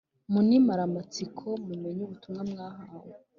[0.31, 3.11] munimare amatsiko mumenye ubutumwa mwahawe